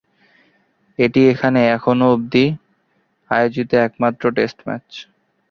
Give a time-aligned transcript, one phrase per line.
[0.99, 2.45] এটি এখানে এখনো অব্দি
[3.31, 4.87] আয়োজিত একমাত্র টেস্ট ম্যাচ।